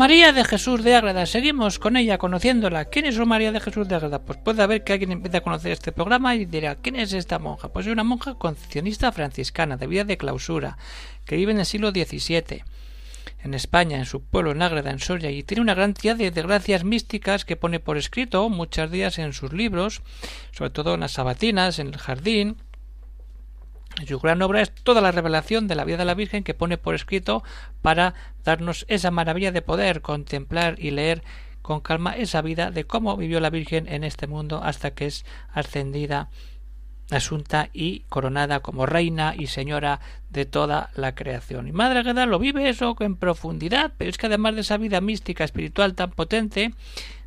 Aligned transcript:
María 0.00 0.32
de 0.32 0.46
Jesús 0.46 0.82
de 0.82 0.94
Ágreda. 0.94 1.26
Seguimos 1.26 1.78
con 1.78 1.98
ella, 1.98 2.16
conociéndola. 2.16 2.86
¿Quién 2.86 3.04
es 3.04 3.18
María 3.18 3.52
de 3.52 3.60
Jesús 3.60 3.86
de 3.86 3.96
Ágreda? 3.96 4.22
Pues 4.22 4.38
puede 4.38 4.62
haber 4.62 4.82
que 4.82 4.94
alguien 4.94 5.12
empiece 5.12 5.36
a 5.36 5.42
conocer 5.42 5.72
este 5.72 5.92
programa 5.92 6.34
y 6.34 6.46
dirá, 6.46 6.76
¿quién 6.76 6.96
es 6.96 7.12
esta 7.12 7.38
monja? 7.38 7.68
Pues 7.68 7.84
es 7.84 7.92
una 7.92 8.02
monja 8.02 8.32
concepcionista 8.32 9.12
franciscana, 9.12 9.76
de 9.76 9.86
vida 9.86 10.04
de 10.04 10.16
clausura, 10.16 10.78
que 11.26 11.36
vive 11.36 11.52
en 11.52 11.58
el 11.58 11.66
siglo 11.66 11.90
XVII 11.90 12.64
en 13.44 13.52
España, 13.52 13.98
en 13.98 14.06
su 14.06 14.22
pueblo, 14.22 14.52
en 14.52 14.62
Ágreda, 14.62 14.90
en 14.90 15.00
Soria, 15.00 15.30
y 15.30 15.42
tiene 15.42 15.60
una 15.60 15.74
gran 15.74 15.92
cantidad 15.92 16.16
de 16.16 16.30
desgracias 16.30 16.82
místicas 16.82 17.44
que 17.44 17.56
pone 17.56 17.78
por 17.78 17.98
escrito 17.98 18.48
muchos 18.48 18.90
días 18.90 19.18
en 19.18 19.34
sus 19.34 19.52
libros, 19.52 20.00
sobre 20.52 20.70
todo 20.70 20.94
en 20.94 21.00
las 21.00 21.12
sabatinas, 21.12 21.78
en 21.78 21.88
el 21.88 21.98
jardín, 21.98 22.56
su 24.06 24.18
gran 24.18 24.42
obra 24.42 24.62
es 24.62 24.72
toda 24.72 25.00
la 25.00 25.12
revelación 25.12 25.68
de 25.68 25.74
la 25.74 25.84
vida 25.84 25.98
de 25.98 26.04
la 26.04 26.14
Virgen 26.14 26.44
que 26.44 26.54
pone 26.54 26.78
por 26.78 26.94
escrito 26.94 27.42
para 27.82 28.14
darnos 28.44 28.84
esa 28.88 29.10
maravilla 29.10 29.52
de 29.52 29.62
poder 29.62 30.00
contemplar 30.00 30.76
y 30.78 30.90
leer 30.90 31.22
con 31.62 31.80
calma 31.80 32.16
esa 32.16 32.42
vida 32.42 32.70
de 32.70 32.84
cómo 32.84 33.16
vivió 33.16 33.40
la 33.40 33.50
Virgen 33.50 33.86
en 33.88 34.04
este 34.04 34.26
mundo 34.26 34.62
hasta 34.62 34.92
que 34.92 35.06
es 35.06 35.24
ascendida 35.52 36.28
asunta 37.10 37.68
y 37.72 38.00
coronada 38.08 38.60
como 38.60 38.86
reina 38.86 39.34
y 39.36 39.46
señora 39.46 40.00
de 40.30 40.44
toda 40.44 40.90
la 40.94 41.14
creación. 41.14 41.68
Y 41.68 41.72
Madre 41.72 42.00
Agueda 42.00 42.26
lo 42.26 42.38
vive 42.38 42.68
eso 42.68 42.96
en 43.00 43.16
profundidad, 43.16 43.92
pero 43.98 44.10
es 44.10 44.18
que 44.18 44.26
además 44.26 44.54
de 44.54 44.60
esa 44.62 44.76
vida 44.76 45.00
mística 45.00 45.44
espiritual 45.44 45.94
tan 45.94 46.10
potente, 46.10 46.72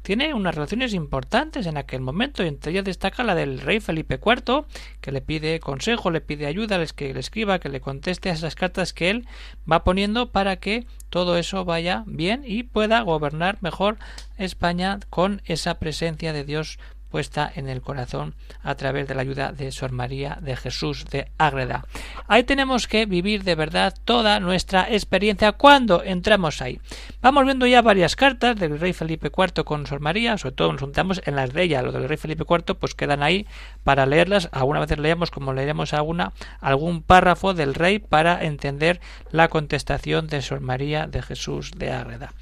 tiene 0.03 0.33
unas 0.33 0.53
relaciones 0.53 0.93
importantes 0.93 1.65
en 1.65 1.77
aquel 1.77 2.01
momento, 2.01 2.43
y 2.43 2.47
entre 2.47 2.71
ellas 2.71 2.83
destaca 2.83 3.23
la 3.23 3.35
del 3.35 3.59
rey 3.61 3.79
Felipe 3.79 4.19
IV, 4.23 4.65
que 4.99 5.13
le 5.13 5.21
pide 5.21 5.61
consejo, 5.61 6.11
le 6.11 6.19
pide 6.19 6.45
ayuda, 6.45 6.77
les 6.77 6.91
que 6.91 7.13
le 7.13 7.21
escriba, 7.21 7.59
que 7.59 7.69
le 7.69 7.79
conteste 7.79 8.29
a 8.29 8.33
esas 8.33 8.55
cartas 8.55 8.91
que 8.91 9.09
él 9.09 9.25
va 9.69 9.85
poniendo 9.85 10.31
para 10.31 10.57
que 10.57 10.85
todo 11.09 11.37
eso 11.37 11.63
vaya 11.63 12.03
bien 12.05 12.43
y 12.45 12.63
pueda 12.63 12.99
gobernar 13.01 13.57
mejor 13.61 13.97
España 14.37 14.99
con 15.09 15.41
esa 15.45 15.79
presencia 15.79 16.33
de 16.33 16.43
Dios 16.43 16.79
en 17.13 17.69
el 17.69 17.81
corazón 17.81 18.33
a 18.63 18.73
través 18.73 19.07
de 19.07 19.13
la 19.13 19.21
ayuda 19.21 19.51
de 19.51 19.71
Sor 19.71 19.91
María 19.91 20.39
de 20.41 20.55
Jesús 20.55 21.05
de 21.05 21.27
Ágreda. 21.37 21.85
Ahí 22.27 22.43
tenemos 22.43 22.87
que 22.87 23.05
vivir 23.05 23.43
de 23.43 23.53
verdad 23.53 23.93
toda 24.03 24.39
nuestra 24.39 24.91
experiencia 24.91 25.51
cuando 25.51 26.03
entramos 26.03 26.59
ahí. 26.61 26.81
Vamos 27.21 27.45
viendo 27.45 27.67
ya 27.67 27.83
varias 27.83 28.15
cartas 28.15 28.55
del 28.55 28.79
rey 28.79 28.93
Felipe 28.93 29.31
IV 29.35 29.63
con 29.63 29.85
Sor 29.85 29.99
María, 29.99 30.39
sobre 30.39 30.55
todo 30.55 30.71
nos 30.71 30.81
juntamos 30.81 31.21
en 31.25 31.35
las 31.35 31.53
de 31.53 31.61
ella, 31.61 31.83
lo 31.83 31.91
del 31.91 32.09
rey 32.09 32.17
Felipe 32.17 32.45
IV 32.49 32.75
pues 32.79 32.95
quedan 32.95 33.21
ahí 33.21 33.45
para 33.83 34.07
leerlas, 34.07 34.49
alguna 34.51 34.79
vez 34.79 34.97
leemos 34.97 35.29
como 35.29 35.53
leeremos 35.53 35.93
alguna 35.93 36.33
algún 36.61 37.03
párrafo 37.03 37.53
del 37.53 37.75
rey 37.75 37.99
para 37.99 38.43
entender 38.43 38.99
la 39.31 39.49
contestación 39.49 40.25
de 40.27 40.41
Sor 40.41 40.61
María 40.61 41.05
de 41.05 41.21
Jesús 41.21 41.71
de 41.77 41.91
Ágreda. 41.91 42.33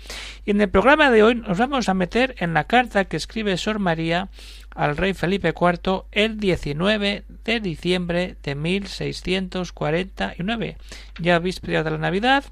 Y 0.46 0.52
en 0.52 0.62
el 0.62 0.70
programa 0.70 1.12
de 1.12 1.24
hoy 1.24 1.36
nos 1.36 1.58
vamos 1.58 1.90
a 1.90 1.94
meter 1.94 2.36
en 2.40 2.54
la 2.54 2.64
carta 2.64 3.06
que 3.06 3.18
escribe 3.18 3.58
Sor 3.58 3.80
María 3.80 4.30
al 4.76 4.98
rey 4.98 5.14
Felipe 5.14 5.54
IV 5.60 6.04
el 6.12 6.40
19 6.40 7.24
de 7.44 7.60
diciembre 7.60 8.38
de 8.44 8.56
1649, 8.56 10.78
ya 11.20 11.40
víspera 11.40 11.84
de 11.84 11.92
la 11.92 11.98
Navidad, 11.98 12.46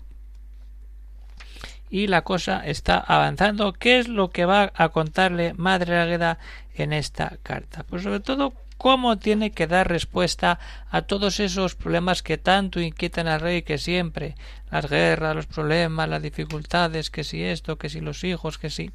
y 1.90 2.08
la 2.08 2.24
cosa 2.24 2.66
está 2.66 3.00
avanzando. 3.00 3.74
¿Qué 3.74 4.00
es 4.00 4.08
lo 4.08 4.30
que 4.30 4.46
va 4.46 4.72
a 4.76 4.90
contarle 4.90 5.54
Madre 5.56 5.98
Águeda 5.98 6.38
en 6.76 6.94
esta 6.94 7.38
carta? 7.42 7.84
Pues 7.84 8.04
sobre 8.04 8.20
todo 8.20 8.54
cómo 8.78 9.18
tiene 9.18 9.52
que 9.52 9.68
dar 9.68 9.90
respuesta 9.90 10.60
a 10.90 11.02
todos 11.02 11.40
esos 11.40 11.76
problemas 11.76 12.24
que 12.24 12.38
tanto 12.38 12.80
inquietan 12.80 13.28
al 13.28 13.42
rey 13.42 13.64
que 13.64 13.78
siempre 13.78 14.36
las 14.72 14.90
guerras, 14.90 15.36
los 15.36 15.48
problemas, 15.48 16.08
las 16.08 16.22
dificultades, 16.22 17.10
que 17.10 17.24
si 17.24 17.44
esto, 17.44 17.78
que 17.78 17.90
si 17.90 18.00
los 18.00 18.24
hijos, 18.24 18.58
que 18.58 18.70
si 18.70 18.92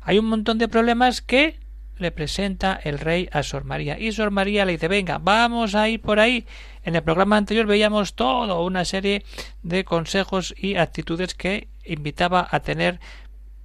hay 0.00 0.18
un 0.18 0.26
montón 0.26 0.58
de 0.58 0.68
problemas 0.68 1.22
que 1.22 1.60
le 1.98 2.10
presenta 2.10 2.78
el 2.82 2.98
rey 2.98 3.28
a 3.32 3.42
Sor 3.42 3.64
María. 3.64 3.98
Y 3.98 4.12
Sor 4.12 4.30
María 4.30 4.64
le 4.64 4.72
dice 4.72 4.88
venga 4.88 5.18
vamos 5.18 5.74
a 5.74 5.88
ir 5.88 6.00
por 6.00 6.20
ahí 6.20 6.46
en 6.84 6.96
el 6.96 7.02
programa 7.02 7.36
anterior 7.36 7.66
veíamos 7.66 8.14
todo 8.14 8.64
una 8.64 8.84
serie 8.84 9.24
de 9.62 9.84
consejos 9.84 10.54
y 10.56 10.76
actitudes 10.76 11.34
que 11.34 11.68
invitaba 11.84 12.46
a 12.50 12.60
tener 12.60 13.00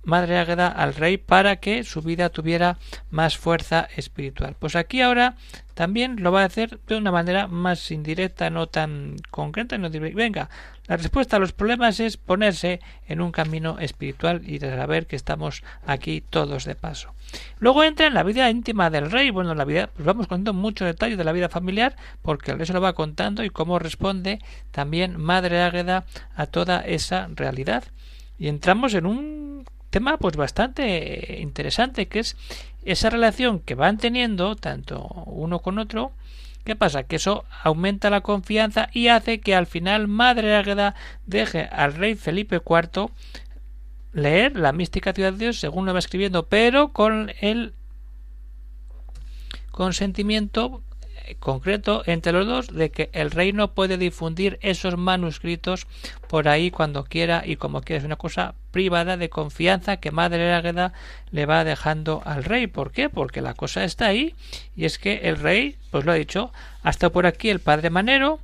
Madre 0.04 0.38
Águeda 0.38 0.68
al 0.68 0.96
rey 0.96 1.18
para 1.18 1.58
que 1.58 1.84
su 1.84 2.02
vida 2.02 2.30
tuviera 2.30 2.78
más 3.10 3.38
fuerza 3.38 3.88
espiritual. 3.96 4.56
Pues 4.60 4.76
aquí 4.76 5.02
ahora 5.02 5.36
también 5.74 6.22
lo 6.22 6.32
va 6.32 6.42
a 6.42 6.46
hacer 6.46 6.80
de 6.88 6.98
una 6.98 7.12
manera 7.12 7.48
más 7.48 7.90
indirecta, 7.90 8.50
no 8.50 8.68
tan 8.68 9.16
concreta, 9.32 9.78
no 9.78 9.90
diré, 9.90 10.14
venga, 10.14 10.50
la 10.88 10.98
respuesta 10.98 11.38
a 11.38 11.40
los 11.40 11.54
problemas 11.54 12.02
es 12.02 12.18
ponerse 12.18 12.82
en 13.08 13.22
un 13.22 13.32
camino 13.32 13.80
espiritual 13.80 14.42
y 14.46 14.60
saber 14.60 15.08
que 15.08 15.16
estamos 15.16 15.64
aquí 15.86 16.22
todos 16.22 16.66
de 16.66 16.76
paso. 16.76 17.14
Luego 17.60 17.84
entra 17.84 18.06
en 18.08 18.14
la 18.14 18.24
vida 18.24 18.50
íntima 18.50 18.90
del 18.90 19.10
rey. 19.10 19.30
Bueno, 19.30 19.56
la 19.56 19.66
vida, 19.66 19.90
pues 19.94 20.06
vamos 20.06 20.28
contando 20.28 20.54
muchos 20.54 20.86
detalles 20.86 21.18
de 21.18 21.24
la 21.24 21.32
vida 21.32 21.48
familiar, 21.48 21.96
porque 22.22 22.52
el 22.52 22.58
rey 22.58 22.68
se 22.68 22.74
lo 22.74 22.82
va 22.82 22.94
contando 22.94 23.44
y 23.44 23.50
cómo 23.50 23.80
responde 23.80 24.40
también 24.72 25.20
Madre 25.20 25.62
Águeda 25.62 26.06
a 26.36 26.48
toda 26.48 26.82
esa 26.82 27.30
realidad. 27.34 27.86
Y 28.38 28.50
entramos 28.50 28.94
en 28.94 29.06
un 29.06 29.66
tema 29.94 30.18
pues 30.18 30.36
bastante 30.36 31.38
interesante, 31.40 32.08
que 32.08 32.20
es 32.20 32.36
esa 32.84 33.12
relación 33.12 33.60
que 33.60 33.76
van 33.76 34.00
teniendo 34.00 34.56
tanto 34.56 35.08
uno 35.28 35.60
con 35.60 35.78
otro 35.78 36.12
¿Qué 36.64 36.78
pasa? 36.78 37.04
Que 37.04 37.18
eso 37.18 37.44
aumenta 37.62 38.10
la 38.10 38.22
confianza 38.22 38.90
y 38.94 39.10
hace 39.10 39.42
que 39.42 39.54
al 39.54 39.68
final 39.68 40.08
Madre 40.08 40.56
Águeda 40.56 40.96
deje 41.26 41.66
al 41.66 41.94
rey 41.94 42.16
Felipe 42.16 42.62
IV 42.66 43.10
leer 44.14 44.56
la 44.58 44.72
mística 44.72 45.12
ciudad 45.12 45.34
de 45.34 45.40
Dios 45.40 45.60
según 45.60 45.86
lo 45.86 45.92
va 45.92 46.00
escribiendo, 46.00 46.48
pero 46.48 46.94
con 46.94 47.34
el 47.42 47.74
consentimiento 49.72 50.82
concreto 51.40 52.04
entre 52.06 52.32
los 52.32 52.46
dos 52.46 52.68
de 52.68 52.92
que 52.92 53.10
el 53.14 53.32
reino 53.32 53.74
puede 53.74 53.98
difundir 53.98 54.60
esos 54.62 54.98
manuscritos 54.98 55.88
por 56.28 56.48
ahí 56.48 56.72
cuando 56.72 57.04
quiera 57.06 57.44
y 57.46 57.56
como 57.56 57.82
quiera. 57.82 58.00
Es 58.00 58.06
una 58.06 58.16
cosa 58.16 58.56
privada 58.72 59.18
de 59.18 59.30
confianza 59.30 59.98
que 59.98 60.12
Madre 60.12 60.54
Águeda 60.54 60.94
le 61.32 61.46
va 61.46 61.64
dejando 61.64 62.22
al 62.26 62.44
rey. 62.44 62.68
¿Por 62.68 62.92
qué? 62.92 63.10
Porque 63.10 63.42
la 63.42 63.54
cosa 63.54 63.84
está 63.84 64.08
ahí 64.08 64.36
y 64.76 64.86
es 64.86 64.98
que 64.98 65.22
el 65.24 65.38
rey, 65.38 65.78
pues 65.92 66.06
lo 66.06 66.12
ha 66.12 66.16
dicho, 66.16 66.52
hasta 66.82 67.10
por 67.10 67.26
aquí 67.26 67.50
el 67.50 67.60
padre 67.60 67.90
Manero 67.90 68.40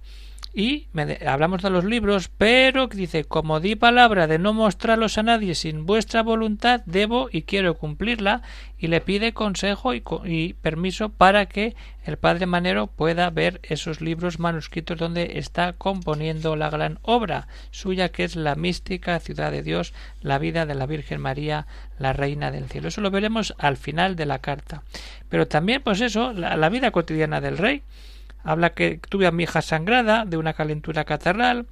y 0.53 0.87
hablamos 1.25 1.61
de 1.61 1.69
los 1.69 1.85
libros, 1.85 2.29
pero 2.37 2.87
dice, 2.87 3.23
como 3.23 3.59
di 3.59 3.75
palabra 3.75 4.25
de 4.27 4.39
no 4.39 4.53
mostrarlos 4.53 5.17
a 5.17 5.23
nadie 5.23 5.53
sin 5.53 5.85
vuestra 5.85 6.23
voluntad, 6.23 6.81
debo 6.85 7.29
y 7.31 7.43
quiero 7.43 7.75
cumplirla, 7.77 8.41
y 8.77 8.87
le 8.87 9.01
pide 9.01 9.33
consejo 9.33 9.93
y, 9.93 10.03
y, 10.25 10.53
permiso 10.53 11.09
para 11.09 11.45
que 11.45 11.75
el 12.03 12.17
padre 12.17 12.45
Manero 12.45 12.87
pueda 12.87 13.29
ver 13.29 13.59
esos 13.63 14.01
libros 14.01 14.39
manuscritos 14.39 14.97
donde 14.97 15.37
está 15.37 15.73
componiendo 15.73 16.55
la 16.55 16.69
gran 16.69 16.97
obra 17.03 17.47
suya 17.71 18.09
que 18.09 18.23
es 18.23 18.35
la 18.35 18.55
mística 18.55 19.19
ciudad 19.19 19.51
de 19.51 19.63
Dios, 19.63 19.93
la 20.21 20.39
vida 20.39 20.65
de 20.65 20.75
la 20.75 20.87
Virgen 20.87 21.21
María, 21.21 21.67
la 21.99 22.13
Reina 22.13 22.51
del 22.51 22.69
Cielo. 22.69 22.87
Eso 22.87 23.01
lo 23.01 23.11
veremos 23.11 23.53
al 23.59 23.77
final 23.77 24.15
de 24.15 24.25
la 24.25 24.39
carta. 24.39 24.81
Pero 25.27 25.47
también, 25.47 25.81
pues 25.83 26.01
eso, 26.01 26.33
la 26.33 26.69
vida 26.69 26.91
cotidiana 26.91 27.41
del 27.41 27.57
rey 27.57 27.83
Habla 28.43 28.71
que 28.71 28.99
tuve 29.09 29.27
a 29.27 29.31
mi 29.31 29.43
hija 29.43 29.61
sangrada 29.61 30.25
de 30.25 30.37
una 30.37 30.53
calentura 30.53 31.05
catarral 31.05 31.67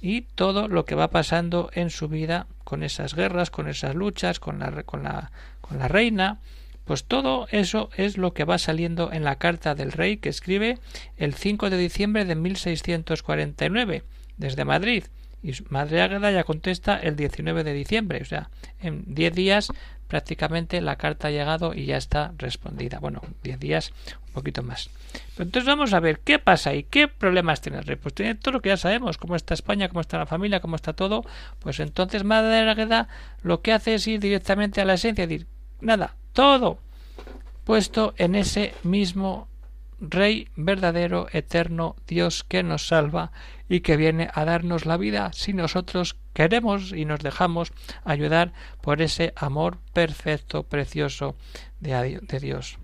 y 0.00 0.22
todo 0.22 0.68
lo 0.68 0.84
que 0.84 0.94
va 0.94 1.10
pasando 1.10 1.70
en 1.72 1.90
su 1.90 2.08
vida 2.08 2.46
con 2.64 2.82
esas 2.82 3.14
guerras, 3.14 3.50
con 3.50 3.68
esas 3.68 3.94
luchas, 3.94 4.40
con 4.40 4.58
la, 4.58 4.82
con 4.82 5.02
la, 5.02 5.30
con 5.60 5.78
la 5.78 5.88
reina, 5.88 6.38
pues 6.84 7.04
todo 7.04 7.48
eso 7.50 7.90
es 7.96 8.16
lo 8.16 8.32
que 8.32 8.44
va 8.44 8.58
saliendo 8.58 9.12
en 9.12 9.24
la 9.24 9.36
carta 9.36 9.74
del 9.74 9.90
rey 9.92 10.18
que 10.18 10.28
escribe 10.28 10.78
el 11.16 11.34
5 11.34 11.68
de 11.68 11.78
diciembre 11.78 12.24
de 12.24 12.36
1649 12.36 14.04
desde 14.36 14.64
Madrid. 14.64 15.04
Y 15.42 15.52
Madre 15.68 16.02
Águeda 16.02 16.30
ya 16.30 16.44
contesta 16.44 16.96
el 16.96 17.16
19 17.16 17.64
de 17.64 17.72
diciembre, 17.72 18.20
o 18.22 18.24
sea, 18.24 18.50
en 18.80 19.02
10 19.06 19.34
días 19.34 19.72
prácticamente 20.08 20.80
la 20.80 20.96
carta 20.96 21.28
ha 21.28 21.30
llegado 21.30 21.74
y 21.74 21.86
ya 21.86 21.96
está 21.96 22.32
respondida. 22.38 22.98
Bueno, 22.98 23.22
10 23.42 23.58
días, 23.58 23.92
un 24.28 24.32
poquito 24.32 24.62
más. 24.62 24.90
Pero 25.36 25.46
entonces 25.46 25.66
vamos 25.66 25.92
a 25.92 26.00
ver 26.00 26.20
qué 26.20 26.38
pasa 26.38 26.74
y 26.74 26.84
qué 26.84 27.08
problemas 27.08 27.60
tiene 27.60 27.78
el 27.78 27.84
rey. 27.84 27.96
Pues 27.96 28.14
tiene 28.14 28.34
todo 28.34 28.52
lo 28.52 28.60
que 28.60 28.70
ya 28.70 28.76
sabemos, 28.76 29.18
cómo 29.18 29.36
está 29.36 29.54
España, 29.54 29.88
cómo 29.88 30.00
está 30.00 30.18
la 30.18 30.26
familia, 30.26 30.60
cómo 30.60 30.76
está 30.76 30.92
todo. 30.92 31.24
Pues 31.60 31.80
entonces 31.80 32.24
Madre 32.24 32.68
Águeda 32.68 33.08
lo 33.42 33.62
que 33.62 33.72
hace 33.72 33.94
es 33.94 34.06
ir 34.06 34.20
directamente 34.20 34.80
a 34.80 34.84
la 34.84 34.94
esencia, 34.94 35.26
decir, 35.26 35.46
nada, 35.80 36.16
todo 36.32 36.78
puesto 37.64 38.14
en 38.16 38.36
ese 38.36 38.74
mismo 38.84 39.48
Rey 39.98 40.48
verdadero, 40.56 41.26
eterno, 41.32 41.96
Dios 42.06 42.44
que 42.44 42.62
nos 42.62 42.86
salva 42.86 43.32
y 43.68 43.80
que 43.80 43.96
viene 43.96 44.28
a 44.34 44.44
darnos 44.44 44.84
la 44.84 44.96
vida 44.96 45.32
si 45.32 45.52
nosotros 45.52 46.16
queremos 46.34 46.92
y 46.92 47.06
nos 47.06 47.20
dejamos 47.20 47.72
ayudar 48.04 48.52
por 48.82 49.00
ese 49.00 49.32
amor 49.36 49.78
perfecto, 49.92 50.64
precioso 50.64 51.34
de, 51.80 52.20
Dios. 52.40 52.78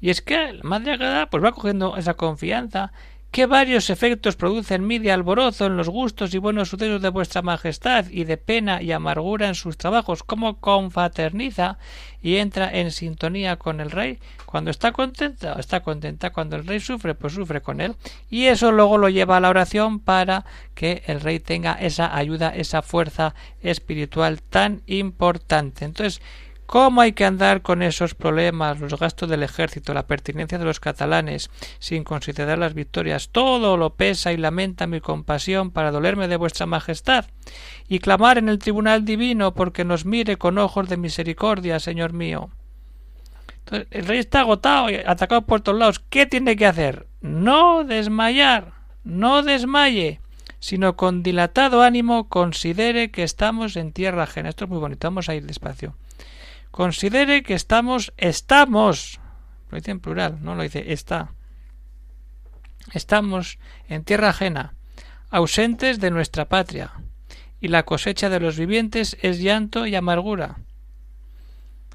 Y 0.00 0.10
es 0.10 0.22
que 0.22 0.52
la 0.54 0.62
Madre 0.62 0.92
Agreda 0.92 1.28
pues 1.30 1.44
va 1.44 1.52
cogiendo 1.52 1.96
esa 1.96 2.14
confianza 2.14 2.92
qué 3.34 3.46
varios 3.46 3.90
efectos 3.90 4.36
produce 4.36 4.76
en 4.76 4.86
mí 4.86 5.00
de 5.00 5.10
alborozo 5.10 5.66
en 5.66 5.76
los 5.76 5.88
gustos 5.88 6.32
y 6.34 6.38
buenos 6.38 6.68
sucesos 6.68 7.02
de 7.02 7.08
vuestra 7.08 7.42
majestad 7.42 8.06
y 8.08 8.22
de 8.22 8.36
pena 8.36 8.80
y 8.80 8.92
amargura 8.92 9.48
en 9.48 9.56
sus 9.56 9.76
trabajos, 9.76 10.22
cómo 10.22 10.60
confraterniza 10.60 11.76
y 12.22 12.36
entra 12.36 12.70
en 12.72 12.92
sintonía 12.92 13.56
con 13.56 13.80
el 13.80 13.90
rey. 13.90 14.20
Cuando 14.46 14.70
está 14.70 14.92
contenta, 14.92 15.54
está 15.58 15.80
contenta. 15.80 16.30
Cuando 16.30 16.54
el 16.54 16.64
rey 16.64 16.78
sufre, 16.78 17.16
pues 17.16 17.32
sufre 17.32 17.60
con 17.60 17.80
él. 17.80 17.96
Y 18.30 18.44
eso 18.44 18.70
luego 18.70 18.98
lo 18.98 19.08
lleva 19.08 19.38
a 19.38 19.40
la 19.40 19.50
oración 19.50 19.98
para 19.98 20.44
que 20.76 21.02
el 21.06 21.20
rey 21.20 21.40
tenga 21.40 21.72
esa 21.72 22.16
ayuda, 22.16 22.54
esa 22.54 22.82
fuerza 22.82 23.34
espiritual 23.62 24.42
tan 24.42 24.82
importante. 24.86 25.84
Entonces, 25.84 26.22
¿Cómo 26.66 27.02
hay 27.02 27.12
que 27.12 27.24
andar 27.24 27.62
con 27.62 27.82
esos 27.82 28.14
problemas, 28.14 28.80
los 28.80 28.98
gastos 28.98 29.28
del 29.28 29.42
ejército, 29.42 29.92
la 29.92 30.06
pertinencia 30.06 30.58
de 30.58 30.64
los 30.64 30.80
catalanes, 30.80 31.50
sin 31.78 32.04
considerar 32.04 32.58
las 32.58 32.74
victorias? 32.74 33.28
Todo 33.28 33.76
lo 33.76 33.94
pesa 33.94 34.32
y 34.32 34.38
lamenta 34.38 34.86
mi 34.86 35.00
compasión 35.00 35.70
para 35.70 35.90
dolerme 35.90 36.26
de 36.26 36.36
vuestra 36.36 36.66
majestad, 36.66 37.26
y 37.86 37.98
clamar 37.98 38.38
en 38.38 38.48
el 38.48 38.58
tribunal 38.58 39.04
divino 39.04 39.54
porque 39.54 39.84
nos 39.84 40.06
mire 40.06 40.36
con 40.36 40.58
ojos 40.58 40.88
de 40.88 40.96
misericordia, 40.96 41.78
señor 41.80 42.12
mío. 42.12 42.50
el 43.70 44.06
rey 44.06 44.18
está 44.18 44.40
agotado 44.40 44.90
y 44.90 44.96
atacado 44.96 45.42
por 45.42 45.60
todos 45.60 45.78
lados. 45.78 45.98
¿Qué 46.08 46.26
tiene 46.26 46.56
que 46.56 46.66
hacer? 46.66 47.06
No 47.20 47.84
desmayar, 47.84 48.72
no 49.04 49.42
desmaye, 49.42 50.20
sino 50.60 50.96
con 50.96 51.22
dilatado 51.22 51.82
ánimo 51.82 52.28
considere 52.28 53.10
que 53.10 53.22
estamos 53.22 53.76
en 53.76 53.92
tierra 53.92 54.22
ajena. 54.22 54.48
Esto 54.48 54.64
es 54.64 54.70
muy 54.70 54.78
bonito, 54.78 55.06
vamos 55.06 55.28
a 55.28 55.34
ir 55.34 55.44
despacio. 55.44 55.94
Considere 56.74 57.44
que 57.44 57.54
estamos, 57.54 58.12
estamos, 58.16 59.20
lo 59.70 59.76
dice 59.76 59.92
en 59.92 60.00
plural, 60.00 60.42
no 60.42 60.56
lo 60.56 60.64
dice 60.64 60.92
está. 60.92 61.30
Estamos 62.92 63.60
en 63.88 64.02
tierra 64.02 64.30
ajena, 64.30 64.74
ausentes 65.30 66.00
de 66.00 66.10
nuestra 66.10 66.46
patria, 66.46 66.90
y 67.60 67.68
la 67.68 67.84
cosecha 67.84 68.28
de 68.28 68.40
los 68.40 68.58
vivientes 68.58 69.16
es 69.22 69.38
llanto 69.38 69.86
y 69.86 69.94
amargura. 69.94 70.56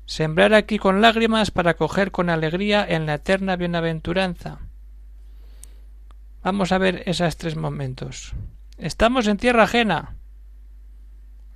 Sembrar 0.05 0.53
aquí 0.53 0.79
con 0.79 1.01
lágrimas 1.01 1.51
para 1.51 1.73
coger 1.73 2.11
con 2.11 2.29
alegría 2.29 2.85
en 2.87 3.05
la 3.05 3.15
eterna 3.15 3.57
bienaventuranza. 3.57 4.59
Vamos 6.41 6.71
a 6.71 6.77
ver 6.77 7.03
esos 7.05 7.35
tres 7.35 7.57
momentos. 7.57 8.31
Estamos 8.77 9.27
en 9.27 9.35
tierra 9.35 9.63
ajena. 9.63 10.15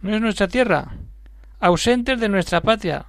No 0.02 0.14
es 0.14 0.20
nuestra 0.20 0.50
tierra. 0.50 0.98
Ausentes 1.62 2.20
de 2.20 2.28
nuestra 2.28 2.60
patria 2.60 3.06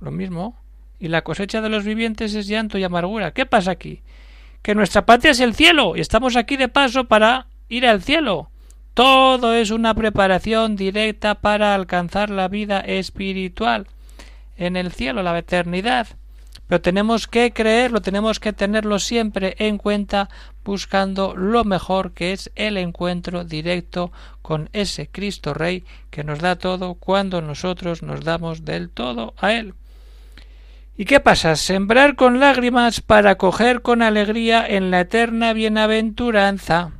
lo 0.00 0.10
mismo. 0.10 0.56
Y 0.98 1.08
la 1.08 1.22
cosecha 1.22 1.60
de 1.60 1.68
los 1.68 1.84
vivientes 1.84 2.34
es 2.34 2.46
llanto 2.46 2.78
y 2.78 2.84
amargura. 2.84 3.32
¿Qué 3.32 3.46
pasa 3.46 3.70
aquí? 3.70 4.02
Que 4.62 4.74
nuestra 4.74 5.06
patria 5.06 5.30
es 5.30 5.40
el 5.40 5.54
cielo 5.54 5.96
y 5.96 6.00
estamos 6.00 6.36
aquí 6.36 6.56
de 6.56 6.68
paso 6.68 7.04
para 7.04 7.46
ir 7.68 7.86
al 7.86 8.02
cielo. 8.02 8.50
Todo 8.94 9.54
es 9.54 9.70
una 9.70 9.94
preparación 9.94 10.74
directa 10.74 11.36
para 11.36 11.74
alcanzar 11.74 12.30
la 12.30 12.48
vida 12.48 12.80
espiritual 12.80 13.86
en 14.56 14.76
el 14.76 14.90
cielo, 14.90 15.22
la 15.22 15.38
eternidad. 15.38 16.08
Pero 16.66 16.82
tenemos 16.82 17.26
que 17.26 17.52
creerlo, 17.52 18.02
tenemos 18.02 18.40
que 18.40 18.52
tenerlo 18.52 18.98
siempre 18.98 19.54
en 19.58 19.78
cuenta, 19.78 20.28
buscando 20.64 21.34
lo 21.34 21.64
mejor 21.64 22.12
que 22.12 22.32
es 22.32 22.50
el 22.56 22.76
encuentro 22.76 23.44
directo 23.44 24.12
con 24.42 24.68
ese 24.74 25.08
Cristo 25.08 25.54
Rey 25.54 25.84
que 26.10 26.24
nos 26.24 26.40
da 26.40 26.56
todo 26.56 26.94
cuando 26.94 27.40
nosotros 27.40 28.02
nos 28.02 28.22
damos 28.22 28.66
del 28.66 28.90
todo 28.90 29.32
a 29.38 29.52
Él. 29.54 29.74
¿Y 31.00 31.04
qué 31.04 31.20
pasa? 31.20 31.54
Sembrar 31.54 32.16
con 32.16 32.40
lágrimas 32.40 33.00
para 33.00 33.36
coger 33.36 33.82
con 33.82 34.02
alegría 34.02 34.66
en 34.66 34.90
la 34.90 35.02
eterna 35.02 35.52
bienaventuranza. 35.52 36.90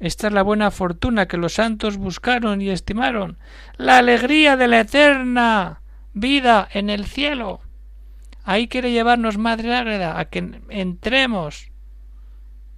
Esta 0.00 0.26
es 0.26 0.32
la 0.32 0.42
buena 0.42 0.72
fortuna 0.72 1.28
que 1.28 1.36
los 1.36 1.54
santos 1.54 1.96
buscaron 1.96 2.60
y 2.60 2.70
estimaron, 2.70 3.38
la 3.76 3.98
alegría 3.98 4.56
de 4.56 4.66
la 4.66 4.80
eterna 4.80 5.80
vida 6.12 6.66
en 6.72 6.90
el 6.90 7.06
cielo. 7.06 7.60
Ahí 8.42 8.66
quiere 8.66 8.90
llevarnos 8.90 9.38
Madre 9.38 9.72
Ágreda 9.72 10.18
a 10.18 10.24
que 10.24 10.60
entremos 10.68 11.70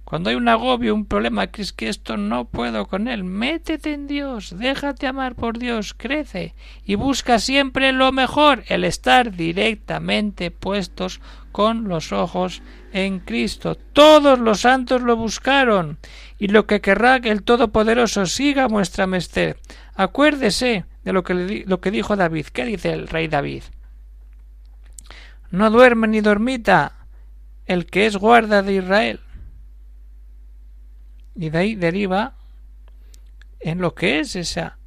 cuando 0.09 0.31
hay 0.31 0.35
un 0.35 0.47
agobio, 0.47 0.95
un 0.95 1.05
problema, 1.05 1.45
que 1.51 1.61
es 1.61 1.71
que 1.71 1.87
esto 1.87 2.17
no 2.17 2.45
puedo 2.45 2.87
con 2.87 3.07
él, 3.07 3.23
métete 3.23 3.93
en 3.93 4.07
Dios, 4.07 4.55
déjate 4.57 5.05
amar 5.05 5.35
por 5.35 5.59
Dios, 5.59 5.93
crece 5.93 6.55
y 6.83 6.95
busca 6.95 7.37
siempre 7.37 7.91
lo 7.91 8.11
mejor, 8.11 8.63
el 8.69 8.85
estar 8.85 9.35
directamente 9.35 10.49
puestos 10.49 11.21
con 11.51 11.87
los 11.87 12.11
ojos 12.11 12.63
en 12.91 13.19
Cristo. 13.19 13.75
Todos 13.75 14.39
los 14.39 14.61
santos 14.61 15.03
lo 15.03 15.15
buscaron 15.15 15.99
y 16.39 16.47
lo 16.47 16.65
que 16.65 16.81
querrá 16.81 17.19
que 17.19 17.29
el 17.29 17.43
Todopoderoso 17.43 18.25
siga 18.25 18.67
vuestra 18.67 19.05
mested. 19.05 19.57
Acuérdese 19.93 20.85
de 21.03 21.13
lo 21.13 21.23
que, 21.23 21.65
lo 21.67 21.81
que 21.81 21.91
dijo 21.91 22.15
David. 22.15 22.47
¿Qué 22.47 22.65
dice 22.65 22.93
el 22.93 23.07
rey 23.09 23.27
David? 23.27 23.61
No 25.51 25.69
duerme 25.69 26.07
ni 26.07 26.21
dormita 26.21 26.93
el 27.67 27.85
que 27.85 28.07
es 28.07 28.17
guarda 28.17 28.63
de 28.63 28.73
Israel 28.73 29.19
y 31.39 31.51
de 31.51 31.57
ahí 31.57 31.75
deriva 31.75 32.33
en 33.61 33.79
lo 33.79 33.95
que 33.95 34.19
es 34.19 34.35
esa 34.35 34.77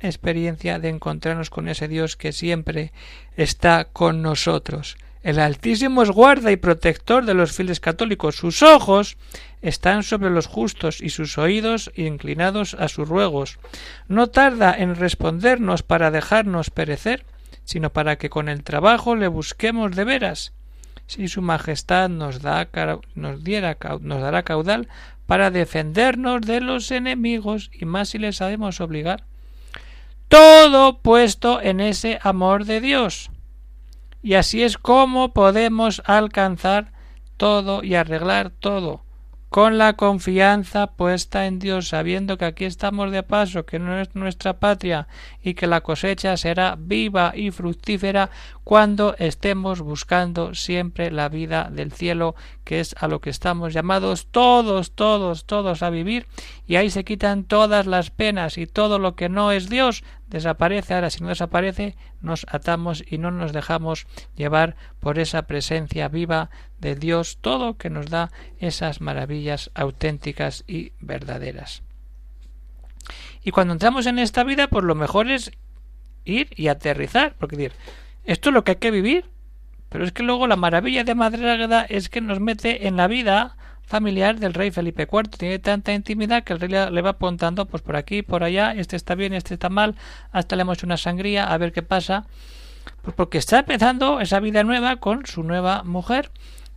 experiencia 0.00 0.78
de 0.78 0.90
encontrarnos 0.90 1.48
con 1.48 1.66
ese 1.66 1.88
Dios 1.88 2.14
que 2.14 2.32
siempre 2.32 2.92
está 3.36 3.86
con 3.86 4.20
nosotros. 4.20 4.98
El 5.22 5.40
Altísimo 5.40 6.02
es 6.02 6.10
guarda 6.10 6.52
y 6.52 6.56
protector 6.56 7.24
de 7.24 7.32
los 7.32 7.52
fieles 7.52 7.80
católicos. 7.80 8.36
Sus 8.36 8.62
ojos 8.62 9.16
están 9.62 10.02
sobre 10.02 10.30
los 10.30 10.46
justos 10.46 11.00
y 11.00 11.08
sus 11.08 11.38
oídos 11.38 11.90
inclinados 11.96 12.74
a 12.74 12.88
sus 12.88 13.08
ruegos. 13.08 13.58
No 14.08 14.28
tarda 14.28 14.74
en 14.76 14.94
respondernos 14.94 15.82
para 15.82 16.10
dejarnos 16.10 16.68
perecer, 16.68 17.24
sino 17.64 17.90
para 17.94 18.16
que 18.16 18.28
con 18.28 18.50
el 18.50 18.62
trabajo 18.62 19.16
le 19.16 19.28
busquemos 19.28 19.96
de 19.96 20.04
veras. 20.04 20.52
Si 21.08 21.26
su 21.26 21.42
majestad 21.42 22.08
nos, 22.08 22.40
da, 22.40 22.68
nos, 23.16 23.42
diera, 23.42 23.76
nos 24.00 24.20
dará 24.22 24.44
caudal 24.44 24.88
para 25.26 25.50
defendernos 25.50 26.42
de 26.42 26.60
los 26.60 26.92
enemigos 26.92 27.70
y 27.72 27.84
más 27.84 28.10
si 28.10 28.18
les 28.18 28.36
sabemos 28.36 28.80
obligar. 28.80 29.24
Todo 30.28 30.98
puesto 30.98 31.60
en 31.60 31.80
ese 31.80 32.20
amor 32.22 32.64
de 32.64 32.80
Dios. 32.80 33.30
Y 34.22 34.34
así 34.34 34.62
es 34.62 34.78
como 34.78 35.32
podemos 35.32 36.02
alcanzar 36.04 36.92
todo 37.36 37.82
y 37.82 37.96
arreglar 37.96 38.50
todo 38.50 39.02
con 39.48 39.78
la 39.78 39.94
confianza 39.94 40.88
puesta 40.88 41.46
en 41.46 41.58
Dios, 41.58 41.88
sabiendo 41.88 42.36
que 42.36 42.44
aquí 42.44 42.64
estamos 42.64 43.10
de 43.10 43.22
paso, 43.22 43.64
que 43.64 43.78
no 43.78 43.98
es 43.98 44.14
nuestra 44.14 44.58
patria 44.58 45.08
y 45.42 45.54
que 45.54 45.66
la 45.66 45.80
cosecha 45.80 46.36
será 46.36 46.76
viva 46.78 47.32
y 47.34 47.50
fructífera 47.50 48.30
cuando 48.62 49.14
estemos 49.18 49.80
buscando 49.80 50.54
siempre 50.54 51.10
la 51.10 51.30
vida 51.30 51.70
del 51.72 51.92
cielo, 51.92 52.34
que 52.64 52.80
es 52.80 52.94
a 52.98 53.08
lo 53.08 53.20
que 53.20 53.30
estamos 53.30 53.72
llamados 53.72 54.26
todos, 54.30 54.92
todos, 54.92 55.46
todos 55.46 55.82
a 55.82 55.88
vivir, 55.88 56.26
y 56.66 56.76
ahí 56.76 56.90
se 56.90 57.04
quitan 57.04 57.44
todas 57.44 57.86
las 57.86 58.10
penas 58.10 58.58
y 58.58 58.66
todo 58.66 58.98
lo 58.98 59.14
que 59.14 59.30
no 59.30 59.52
es 59.52 59.70
Dios 59.70 60.04
desaparece. 60.28 60.94
Ahora, 60.94 61.10
si 61.10 61.22
no 61.22 61.28
desaparece, 61.28 61.96
nos 62.20 62.46
atamos 62.48 63.04
y 63.06 63.18
no 63.18 63.30
nos 63.30 63.52
dejamos 63.52 64.06
llevar 64.36 64.76
por 65.00 65.18
esa 65.18 65.42
presencia 65.42 66.08
viva 66.08 66.50
de 66.78 66.94
Dios, 66.94 67.38
todo 67.40 67.76
que 67.76 67.90
nos 67.90 68.10
da 68.10 68.30
esas 68.58 69.00
maravillas 69.00 69.70
auténticas 69.74 70.64
y 70.66 70.92
verdaderas. 71.00 71.82
Y 73.42 73.50
cuando 73.50 73.72
entramos 73.72 74.06
en 74.06 74.18
esta 74.18 74.44
vida, 74.44 74.68
pues 74.68 74.84
lo 74.84 74.94
mejor 74.94 75.30
es 75.30 75.52
ir 76.24 76.48
y 76.56 76.68
aterrizar, 76.68 77.34
porque 77.38 77.56
decir, 77.56 77.72
esto 78.24 78.50
es 78.50 78.54
lo 78.54 78.64
que 78.64 78.72
hay 78.72 78.76
que 78.76 78.90
vivir. 78.90 79.24
Pero 79.88 80.04
es 80.04 80.12
que 80.12 80.22
luego 80.22 80.46
la 80.46 80.56
maravilla 80.56 81.02
de 81.02 81.14
Madre 81.14 81.86
es 81.88 82.10
que 82.10 82.20
nos 82.20 82.40
mete 82.40 82.86
en 82.86 82.96
la 82.96 83.06
vida 83.06 83.56
familiar 83.88 84.38
del 84.38 84.54
rey 84.54 84.70
Felipe 84.70 85.08
IV. 85.10 85.30
Tiene 85.36 85.58
tanta 85.58 85.92
intimidad 85.92 86.44
que 86.44 86.52
el 86.52 86.60
rey 86.60 86.68
le 86.68 87.02
va 87.02 87.10
apuntando 87.10 87.66
pues 87.66 87.82
por 87.82 87.96
aquí, 87.96 88.22
por 88.22 88.44
allá, 88.44 88.72
este 88.72 88.94
está 88.96 89.14
bien, 89.14 89.32
este 89.32 89.54
está 89.54 89.70
mal, 89.70 89.96
hasta 90.30 90.54
le 90.54 90.62
hemos 90.62 90.82
una 90.82 90.96
sangría 90.96 91.52
a 91.52 91.58
ver 91.58 91.72
qué 91.72 91.82
pasa. 91.82 92.26
Pues 93.02 93.16
porque 93.16 93.38
está 93.38 93.60
empezando 93.60 94.20
esa 94.20 94.40
vida 94.40 94.62
nueva 94.62 94.96
con 94.96 95.24
su 95.26 95.42
nueva 95.42 95.82
mujer. 95.84 96.30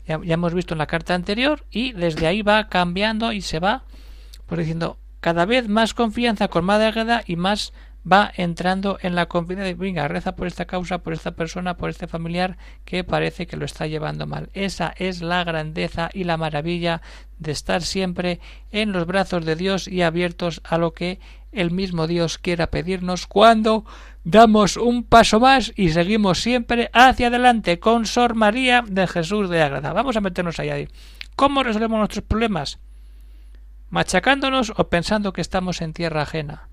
Ya, 0.08 0.20
hemos 0.24 0.54
visto 0.54 0.74
en 0.74 0.80
la 0.80 0.88
carta 0.88 1.14
anterior 1.14 1.66
y 1.70 1.92
desde 1.92 2.28
ahí 2.28 2.42
va 2.42 2.70
cambiando 2.70 3.34
y 3.34 3.42
se 3.42 3.60
va 3.60 3.84
pues 4.48 4.60
diciendo 4.60 4.98
cada 5.20 5.46
vez 5.46 5.68
más 5.68 5.94
confianza 5.94 6.48
con 6.48 6.66
Madre 6.66 6.88
Águeda 6.88 7.24
y 7.26 7.36
más 7.36 7.74
va 8.10 8.32
entrando 8.36 8.98
en 9.02 9.16
la 9.16 9.28
confianza 9.28 9.64
de 9.64 9.74
venga, 9.74 10.08
reza 10.08 10.36
por 10.36 10.48
esta 10.48 10.66
causa, 10.66 11.00
por 11.00 11.14
esta 11.14 11.32
persona, 11.32 11.78
por 11.78 11.90
este 11.90 12.08
familiar 12.08 12.58
que 12.86 13.04
parece 13.04 13.48
que 13.48 13.58
lo 13.58 13.66
está 13.66 13.88
llevando 13.88 14.26
mal. 14.26 14.50
Esa 14.54 14.94
es 14.98 15.22
la 15.22 15.44
grandeza 15.44 16.10
y 16.14 16.24
la 16.24 16.38
maravilla 16.38 17.02
de 17.38 17.52
estar 17.52 17.82
siempre 17.82 18.40
en 18.72 18.92
los 18.92 19.06
brazos 19.06 19.46
de 19.46 19.56
Dios 19.56 19.88
y 19.88 20.02
abiertos 20.02 20.62
a 20.64 20.78
lo 20.78 20.94
que 20.94 21.20
el 21.52 21.72
mismo 21.72 22.08
Dios 22.08 22.38
quiera 22.38 22.68
pedirnos 22.68 23.28
cuando 23.28 23.86
damos 24.24 24.78
un 24.78 25.04
paso 25.04 25.40
más 25.40 25.74
y 25.76 25.90
seguimos 25.90 26.42
siempre 26.42 26.90
hacia 26.94 27.28
adelante 27.28 27.80
con 27.80 28.06
Sor 28.06 28.36
María 28.36 28.84
de 28.88 29.06
Jesús 29.08 29.50
de 29.50 29.62
Agrada. 29.62 29.94
Vamos 29.94 30.16
a 30.16 30.22
meternos 30.22 30.60
ahí. 30.60 30.88
¿Cómo 31.36 31.64
resolvemos 31.64 31.98
nuestros 31.98 32.24
problemas? 32.24 32.80
Machacándonos 33.90 34.72
o 34.78 34.88
pensando 34.88 35.34
que 35.34 35.42
estamos 35.42 35.82
en 35.82 35.94
tierra 35.94 36.22
ajena 36.22 36.71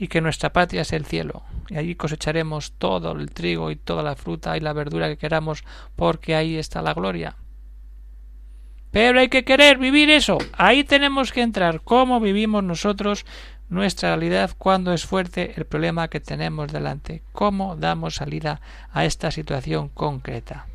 y 0.00 0.08
que 0.08 0.22
nuestra 0.22 0.50
patria 0.50 0.80
es 0.80 0.94
el 0.94 1.04
cielo, 1.04 1.42
y 1.68 1.76
allí 1.76 1.94
cosecharemos 1.94 2.72
todo 2.78 3.12
el 3.12 3.30
trigo 3.32 3.70
y 3.70 3.76
toda 3.76 4.02
la 4.02 4.16
fruta 4.16 4.56
y 4.56 4.60
la 4.60 4.72
verdura 4.72 5.08
que 5.08 5.18
queramos, 5.18 5.62
porque 5.94 6.34
ahí 6.34 6.56
está 6.56 6.80
la 6.80 6.94
gloria. 6.94 7.36
Pero 8.90 9.20
hay 9.20 9.28
que 9.28 9.44
querer 9.44 9.76
vivir 9.76 10.08
eso. 10.08 10.38
Ahí 10.54 10.84
tenemos 10.84 11.32
que 11.32 11.42
entrar. 11.42 11.82
¿Cómo 11.82 12.18
vivimos 12.18 12.64
nosotros 12.64 13.26
nuestra 13.68 14.16
realidad 14.16 14.52
cuando 14.56 14.94
es 14.94 15.04
fuerte 15.04 15.52
el 15.56 15.66
problema 15.66 16.08
que 16.08 16.18
tenemos 16.18 16.72
delante? 16.72 17.22
¿Cómo 17.32 17.76
damos 17.76 18.14
salida 18.16 18.62
a 18.92 19.04
esta 19.04 19.30
situación 19.30 19.90
concreta? 19.90 20.66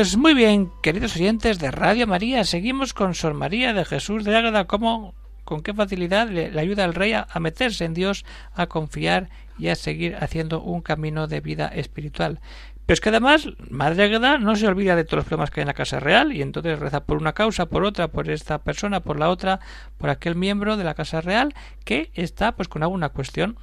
Pues 0.00 0.16
muy 0.16 0.32
bien, 0.32 0.72
queridos 0.80 1.14
oyentes 1.16 1.58
de 1.58 1.70
Radio 1.70 2.06
María, 2.06 2.44
seguimos 2.44 2.94
con 2.94 3.14
Sor 3.14 3.34
María 3.34 3.74
de 3.74 3.84
Jesús 3.84 4.24
de 4.24 4.34
Ágreda, 4.34 4.66
cómo, 4.66 5.12
con 5.44 5.62
qué 5.62 5.74
facilidad 5.74 6.26
le, 6.30 6.58
ayuda 6.58 6.84
al 6.84 6.94
rey 6.94 7.12
a, 7.12 7.26
meterse 7.38 7.84
en 7.84 7.92
Dios, 7.92 8.24
a 8.54 8.66
confiar 8.66 9.28
y 9.58 9.68
a 9.68 9.76
seguir 9.76 10.16
haciendo 10.18 10.62
un 10.62 10.80
camino 10.80 11.26
de 11.26 11.42
vida 11.42 11.66
espiritual. 11.68 12.40
Pero 12.86 12.94
es 12.94 13.00
que 13.02 13.10
además, 13.10 13.46
Madre 13.68 14.04
Águeda 14.04 14.38
no 14.38 14.56
se 14.56 14.68
olvida 14.68 14.96
de 14.96 15.04
todos 15.04 15.18
los 15.18 15.26
problemas 15.26 15.50
que 15.50 15.60
hay 15.60 15.64
en 15.64 15.68
la 15.68 15.74
Casa 15.74 16.00
Real 16.00 16.32
y 16.32 16.40
entonces 16.40 16.78
reza 16.78 17.04
por 17.04 17.18
una 17.18 17.34
causa, 17.34 17.66
por 17.66 17.84
otra, 17.84 18.08
por 18.08 18.30
esta 18.30 18.56
persona, 18.56 19.00
por 19.00 19.20
la 19.20 19.28
otra, 19.28 19.60
por 19.98 20.08
aquel 20.08 20.34
miembro 20.34 20.78
de 20.78 20.84
la 20.84 20.94
Casa 20.94 21.20
Real 21.20 21.54
que 21.84 22.10
está 22.14 22.52
pues 22.52 22.68
con 22.68 22.82
alguna 22.82 23.10
cuestión. 23.10 23.58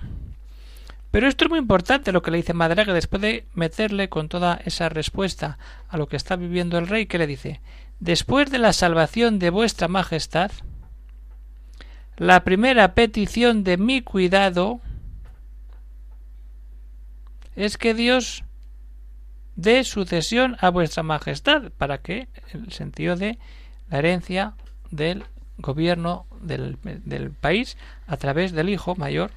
Pero 1.12 1.28
esto 1.28 1.46
es 1.46 1.50
muy 1.50 1.60
importante 1.60 2.12
lo 2.12 2.22
que 2.22 2.32
le 2.32 2.38
dice 2.38 2.54
Madraga 2.54 2.94
después 2.94 3.22
de 3.22 3.46
meterle 3.54 4.10
con 4.10 4.30
toda 4.30 4.60
esa 4.66 4.90
respuesta 4.90 5.58
a 5.88 5.98
lo 5.98 6.08
que 6.08 6.18
está 6.18 6.36
viviendo 6.36 6.78
el 6.78 6.88
rey, 6.88 7.06
que 7.06 7.18
le 7.18 7.28
dice 7.28 7.62
Después 8.00 8.52
de 8.52 8.60
la 8.60 8.74
salvación 8.74 9.40
de 9.40 9.50
vuestra 9.50 9.88
majestad, 9.88 10.52
la 12.18 12.44
primera 12.44 12.94
petición 12.94 13.64
de 13.64 13.78
mi 13.78 14.02
cuidado 14.02 14.82
es 17.56 17.78
que 17.78 17.96
Dios 17.96 18.44
dé 19.56 19.84
sucesión 19.84 20.58
a 20.60 20.70
vuestra 20.70 21.02
majestad, 21.02 21.72
para 21.72 21.98
que, 22.00 22.28
el 22.54 22.72
sentido 22.72 23.16
de 23.16 23.40
la 23.90 24.00
herencia 24.00 24.54
del 24.92 25.24
gobierno 25.58 26.28
del 26.40 27.32
país 27.32 27.78
a 28.06 28.18
través 28.18 28.52
del 28.52 28.70
hijo 28.70 28.96
mayor, 28.96 29.32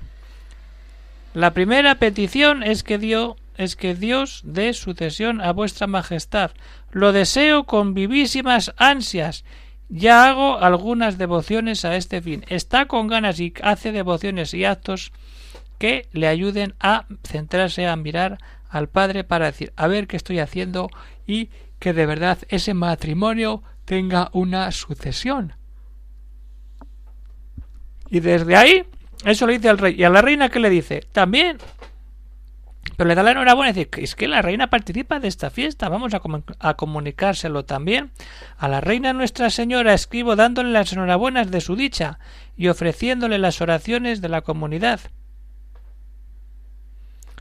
la 1.35 1.53
primera 1.53 1.95
petición 1.97 2.63
es 2.63 2.83
que, 2.83 2.99
Dios, 2.99 3.37
es 3.57 3.77
que 3.77 3.95
Dios 3.95 4.43
dé 4.45 4.73
sucesión 4.73 5.41
a 5.41 5.53
vuestra 5.53 5.87
majestad. 5.87 6.51
Lo 6.91 7.13
deseo 7.13 7.65
con 7.65 7.95
vivísimas 7.95 8.73
ansias. 8.77 9.45
Ya 9.89 10.29
hago 10.29 10.59
algunas 10.59 11.19
devociones 11.19 11.85
a 11.85 11.97
este 11.97 12.21
fin. 12.21 12.45
Está 12.49 12.87
con 12.87 13.07
ganas 13.07 13.39
y 13.39 13.53
hace 13.63 13.93
devociones 13.93 14.55
y 14.55 14.65
actos 14.65 15.13
que 15.79 16.09
le 16.13 16.27
ayuden 16.27 16.75
a 16.81 17.07
centrarse, 17.25 17.87
a 17.87 17.97
mirar 17.97 18.39
al 18.69 18.89
Padre 18.89 19.25
para 19.25 19.47
decir, 19.47 19.73
a 19.77 19.87
ver 19.87 20.07
qué 20.07 20.17
estoy 20.17 20.39
haciendo 20.39 20.91
y 21.27 21.51
que 21.79 21.93
de 21.93 22.07
verdad 22.07 22.39
ese 22.49 22.75
matrimonio 22.75 23.63
tenga 23.85 24.31
una 24.33 24.71
sucesión. 24.73 25.55
Y 28.11 28.21
desde 28.21 28.57
ahí, 28.57 28.85
eso 29.25 29.47
le 29.47 29.55
dice 29.55 29.69
al 29.69 29.79
rey. 29.79 29.95
¿Y 29.99 30.05
a 30.05 30.11
la 30.11 30.23
reina 30.23 30.49
qué 30.49 30.61
le 30.61 30.71
dice? 30.71 31.07
También. 31.13 31.59
Pero 32.97 33.09
le 33.09 33.15
da 33.15 33.23
la 33.23 33.31
enhorabuena 33.31 33.71
y 33.71 33.85
dice, 33.85 33.91
es 34.03 34.15
que 34.15 34.29
la 34.29 34.43
reina 34.43 34.69
participa 34.69 35.21
de 35.21 35.29
esta 35.29 35.51
fiesta, 35.51 35.89
vamos 35.89 36.13
a, 36.15 36.21
a 36.59 36.75
comunicárselo 36.75 37.65
también. 37.65 38.11
A 38.59 38.69
la 38.69 38.81
reina 38.81 39.13
Nuestra 39.13 39.51
Señora 39.51 39.95
escribo 39.95 40.37
dándole 40.37 40.71
las 40.71 40.93
enhorabuenas 40.93 41.51
de 41.51 41.61
su 41.61 41.77
dicha 41.77 42.19
y 42.57 42.69
ofreciéndole 42.69 43.39
las 43.39 43.61
oraciones 43.61 44.21
de 44.21 44.29
la 44.29 44.43
comunidad. 44.43 45.01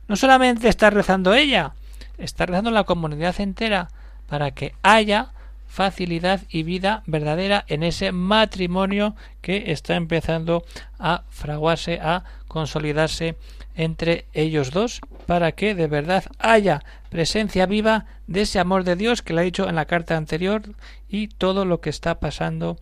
No 0.07 0.15
solamente 0.15 0.67
está 0.67 0.89
rezando 0.89 1.33
ella, 1.33 1.74
está 2.17 2.45
rezando 2.45 2.71
la 2.71 2.83
comunidad 2.83 3.39
entera 3.39 3.89
para 4.27 4.51
que 4.51 4.74
haya 4.81 5.33
facilidad 5.70 6.42
y 6.50 6.64
vida 6.64 7.04
verdadera 7.06 7.64
en 7.68 7.84
ese 7.84 8.12
matrimonio 8.12 9.16
que 9.42 9.72
está 9.72 9.96
empezando 9.96 10.66
a 10.98 11.24
fraguarse, 11.30 12.00
a 12.02 12.24
consolidarse 12.48 13.38
entre 13.76 14.26
ellos 14.34 14.72
dos, 14.72 15.00
para 15.28 15.54
que 15.54 15.76
de 15.76 15.88
verdad 15.88 16.26
haya 16.40 16.84
presencia 17.10 17.68
viva 17.68 18.08
de 18.28 18.42
ese 18.42 18.60
amor 18.60 18.84
de 18.84 18.96
Dios 18.96 19.22
que 19.22 19.34
le 19.34 19.42
ha 19.42 19.44
dicho 19.44 19.70
en 19.70 19.76
la 19.76 19.86
carta 19.86 20.18
anterior 20.18 20.64
y 21.08 21.28
todo 21.28 21.64
lo 21.64 21.80
que 21.80 21.92
está 21.92 22.20
pasando, 22.20 22.78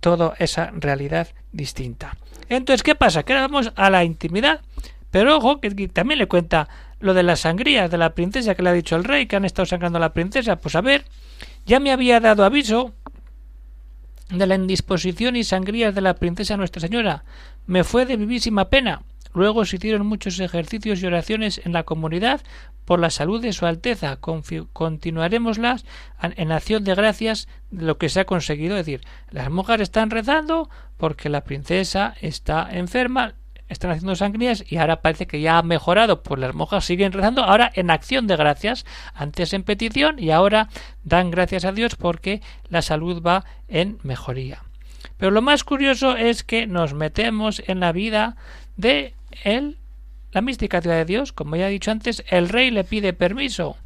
toda 0.00 0.34
esa 0.38 0.70
realidad 0.74 1.28
distinta. 1.50 2.16
Entonces, 2.50 2.82
¿qué 2.82 2.94
pasa? 2.94 3.22
Que 3.22 3.34
vamos 3.34 3.72
a 3.74 3.90
la 3.90 4.04
intimidad, 4.04 4.60
pero 5.10 5.38
ojo, 5.38 5.60
que 5.60 5.70
también 5.88 6.18
le 6.18 6.28
cuenta 6.28 6.68
lo 7.00 7.14
de 7.14 7.22
las 7.22 7.40
sangrías 7.40 7.90
de 7.90 7.98
la 7.98 8.14
princesa 8.14 8.54
que 8.54 8.62
le 8.62 8.68
ha 8.68 8.74
dicho 8.74 8.96
el 8.96 9.04
rey, 9.04 9.26
que 9.26 9.36
han 9.36 9.46
estado 9.46 9.66
sacando 9.66 9.96
a 9.96 10.00
la 10.00 10.12
princesa. 10.12 10.56
Pues 10.56 10.74
a 10.76 10.82
ver, 10.82 11.04
ya 11.66 11.80
me 11.80 11.92
había 11.92 12.20
dado 12.20 12.44
aviso 12.44 12.94
de 14.30 14.46
la 14.46 14.54
indisposición 14.54 15.36
y 15.36 15.44
sangrías 15.44 15.94
de 15.94 16.00
la 16.00 16.14
princesa 16.14 16.56
Nuestra 16.56 16.80
Señora. 16.80 17.24
Me 17.66 17.84
fue 17.84 18.06
de 18.06 18.16
vivísima 18.16 18.68
pena. 18.68 19.02
Luego 19.32 19.64
se 19.64 19.76
hicieron 19.76 20.06
muchos 20.06 20.40
ejercicios 20.40 21.00
y 21.00 21.06
oraciones 21.06 21.60
en 21.64 21.72
la 21.72 21.84
comunidad 21.84 22.40
por 22.84 22.98
la 22.98 23.10
salud 23.10 23.40
de 23.40 23.52
Su 23.52 23.66
Alteza. 23.66 24.18
Continuaremoslas 24.72 25.84
en 26.20 26.52
acción 26.52 26.82
de 26.82 26.94
gracias 26.94 27.46
de 27.70 27.84
lo 27.84 27.98
que 27.98 28.08
se 28.08 28.20
ha 28.20 28.24
conseguido. 28.24 28.76
Es 28.76 28.86
decir, 28.86 29.02
las 29.30 29.50
mujeres 29.50 29.84
están 29.84 30.10
rezando 30.10 30.68
porque 30.96 31.28
la 31.28 31.44
princesa 31.44 32.14
está 32.20 32.68
enferma, 32.70 33.34
están 33.70 33.92
haciendo 33.92 34.14
sangrías 34.16 34.64
y 34.68 34.76
ahora 34.76 35.00
parece 35.00 35.26
que 35.26 35.40
ya 35.40 35.56
ha 35.56 35.62
mejorado, 35.62 36.22
pues 36.22 36.40
las 36.40 36.54
monjas 36.54 36.84
siguen 36.84 37.12
rezando, 37.12 37.44
ahora 37.44 37.70
en 37.74 37.90
acción 37.90 38.26
de 38.26 38.36
gracias, 38.36 38.84
antes 39.14 39.54
en 39.54 39.62
petición 39.62 40.18
y 40.18 40.30
ahora 40.30 40.68
dan 41.04 41.30
gracias 41.30 41.64
a 41.64 41.72
Dios 41.72 41.94
porque 41.96 42.42
la 42.68 42.82
salud 42.82 43.22
va 43.22 43.44
en 43.68 43.98
mejoría. 44.02 44.62
Pero 45.16 45.30
lo 45.30 45.40
más 45.40 45.64
curioso 45.64 46.16
es 46.16 46.42
que 46.42 46.66
nos 46.66 46.94
metemos 46.94 47.62
en 47.66 47.80
la 47.80 47.92
vida 47.92 48.36
de 48.76 49.14
él, 49.44 49.78
la 50.32 50.40
mística 50.40 50.80
ciudad 50.80 50.96
de 50.96 51.04
Dios, 51.04 51.32
como 51.32 51.56
ya 51.56 51.68
he 51.68 51.72
dicho 51.72 51.90
antes, 51.90 52.24
el 52.28 52.48
rey 52.48 52.70
le 52.70 52.84
pide 52.84 53.12
permiso 53.12 53.76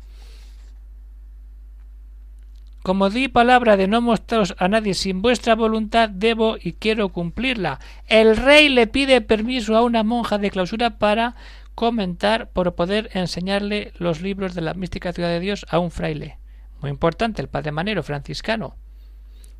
como 2.85 3.09
di 3.09 3.29
palabra 3.29 3.79
de 3.79 3.89
no 3.89 4.03
mostraros 4.03 4.55
a 4.59 4.69
nadie 4.69 4.93
sin 4.93 5.23
vuestra 5.23 5.55
voluntad, 5.55 6.11
debo 6.11 6.59
y 6.61 6.75
quiero 6.75 7.09
cumplirla. 7.09 7.81
El 8.09 8.37
rey 8.37 8.69
le 8.69 8.87
pide 8.87 9.23
permiso 9.23 9.75
a 9.75 9.81
una 9.81 10.03
monja 10.03 10.37
de 10.37 10.51
clausura 10.51 10.99
para 10.99 11.35
comentar, 11.75 12.51
por 12.51 12.75
poder 12.75 13.09
enseñarle 13.15 13.93
los 13.97 14.21
libros 14.21 14.55
de 14.55 14.61
la 14.61 14.75
mística 14.75 15.15
ciudad 15.15 15.31
de 15.31 15.41
Dios 15.41 15.65
a 15.71 15.79
un 15.79 15.91
fraile. 15.91 16.37
Muy 16.83 16.91
importante, 16.91 17.41
el 17.41 17.49
padre 17.49 17.73
Manero, 17.73 18.03
franciscano. 18.03 18.77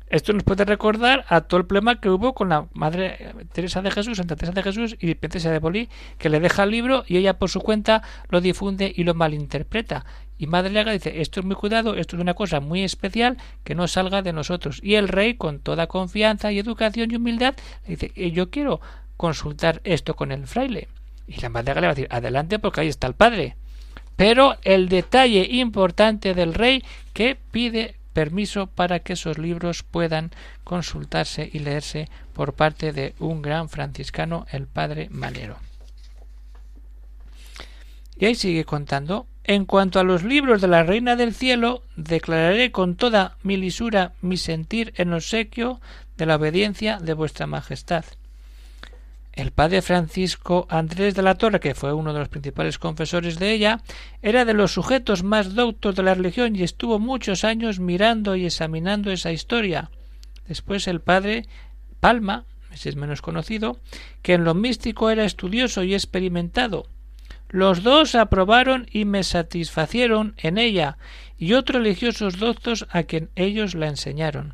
Esto 0.07 0.33
nos 0.33 0.43
puede 0.43 0.65
recordar 0.65 1.25
a 1.29 1.41
todo 1.41 1.59
el 1.59 1.65
problema 1.65 1.99
que 1.99 2.09
hubo 2.09 2.33
con 2.33 2.49
la 2.49 2.67
Madre 2.73 3.33
Teresa 3.51 3.81
de 3.81 3.89
Jesús, 3.89 4.17
Santa 4.17 4.35
Teresa 4.35 4.53
de 4.53 4.61
Jesús 4.61 4.95
y 4.99 5.15
Princesa 5.15 5.51
de 5.51 5.57
Bolí, 5.57 5.89
que 6.19 6.29
le 6.29 6.39
deja 6.39 6.63
el 6.63 6.71
libro 6.71 7.03
y 7.07 7.17
ella 7.17 7.39
por 7.39 7.49
su 7.49 7.59
cuenta 7.59 8.03
lo 8.29 8.39
difunde 8.39 8.93
y 8.95 9.03
lo 9.03 9.15
malinterpreta. 9.15 10.05
Y 10.37 10.45
Madre 10.45 10.71
Lega 10.71 10.91
dice, 10.91 11.21
esto 11.21 11.39
es 11.39 11.45
muy 11.45 11.55
cuidado, 11.55 11.95
esto 11.95 12.17
es 12.17 12.21
una 12.21 12.35
cosa 12.35 12.59
muy 12.59 12.83
especial 12.83 13.37
que 13.63 13.73
no 13.73 13.87
salga 13.87 14.21
de 14.21 14.33
nosotros. 14.33 14.79
Y 14.83 14.95
el 14.95 15.07
rey, 15.07 15.35
con 15.35 15.59
toda 15.59 15.87
confianza 15.87 16.51
y 16.51 16.59
educación 16.59 17.09
y 17.11 17.15
humildad, 17.15 17.55
le 17.85 17.95
dice, 17.95 18.11
eh, 18.15 18.31
yo 18.31 18.51
quiero 18.51 18.81
consultar 19.17 19.81
esto 19.85 20.15
con 20.15 20.31
el 20.31 20.45
fraile. 20.45 20.87
Y 21.27 21.41
la 21.41 21.49
Madre 21.49 21.71
Lega 21.71 21.81
le 21.81 21.87
va 21.87 21.91
a 21.91 21.95
decir, 21.95 22.07
adelante 22.11 22.59
porque 22.59 22.81
ahí 22.81 22.89
está 22.89 23.07
el 23.07 23.15
padre. 23.15 23.55
Pero 24.17 24.55
el 24.63 24.87
detalle 24.87 25.47
importante 25.49 26.33
del 26.35 26.53
rey 26.53 26.83
que 27.13 27.37
pide 27.51 27.95
permiso 28.15 28.67
para 28.67 28.99
que 28.99 29.13
esos 29.13 29.37
libros 29.37 29.83
puedan 29.83 30.31
consultarse 30.63 31.49
y 31.51 31.59
leerse 31.59 32.09
por 32.33 32.53
parte 32.53 32.93
de 32.93 33.13
un 33.19 33.41
gran 33.41 33.67
franciscano, 33.67 34.47
el 34.51 34.67
padre 34.67 35.09
Malero. 35.11 35.57
Y 38.17 38.25
ahí 38.25 38.35
sigue 38.35 38.63
contando 38.63 39.27
en 39.43 39.65
cuanto 39.65 39.99
a 39.99 40.03
los 40.03 40.23
libros 40.23 40.61
de 40.61 40.69
la 40.69 40.83
Reina 40.83 41.17
del 41.17 41.35
Cielo, 41.35 41.83
declararé 41.97 42.71
con 42.71 42.95
toda 42.95 43.35
mi 43.43 43.57
lisura 43.57 44.13
mi 44.21 44.37
sentir 44.37 44.93
en 44.95 45.11
obsequio 45.13 45.81
de 46.17 46.25
la 46.25 46.37
obediencia 46.37 46.97
de 46.99 47.13
vuestra 47.13 47.45
Majestad. 47.45 48.05
El 49.35 49.51
padre 49.51 49.81
Francisco 49.81 50.65
Andrés 50.69 51.13
de 51.13 51.21
la 51.21 51.35
Torre, 51.35 51.59
que 51.59 51.75
fue 51.75 51.91
uno 51.91 52.13
de 52.13 52.19
los 52.19 52.29
principales 52.29 52.79
confesores 52.79 53.37
de 53.37 53.51
ella, 53.51 53.81
era 54.21 54.45
de 54.45 54.53
los 54.53 54.71
sujetos 54.71 55.23
más 55.23 55.55
doctos 55.55 55.95
de 55.95 56.03
la 56.03 56.13
religión 56.13 56.55
y 56.55 56.63
estuvo 56.63 56.99
muchos 56.99 57.43
años 57.43 57.79
mirando 57.81 58.37
y 58.37 58.45
examinando 58.45 59.11
esa 59.11 59.33
historia. 59.33 59.91
Después 60.47 60.87
el 60.87 61.01
padre 61.01 61.47
Palma, 61.99 62.45
ese 62.71 62.87
es 62.87 62.95
menos 62.95 63.21
conocido, 63.21 63.77
que 64.21 64.35
en 64.35 64.45
lo 64.45 64.53
místico 64.53 65.09
era 65.09 65.25
estudioso 65.25 65.83
y 65.83 65.93
experimentado. 65.93 66.87
Los 67.49 67.83
dos 67.83 68.15
aprobaron 68.15 68.87
y 68.89 69.03
me 69.03 69.23
satisfacieron 69.23 70.35
en 70.37 70.57
ella, 70.57 70.97
y 71.37 71.53
otros 71.53 71.83
religiosos 71.83 72.39
doctos 72.39 72.87
a 72.89 73.03
quien 73.03 73.29
ellos 73.35 73.75
la 73.75 73.87
enseñaron. 73.87 74.53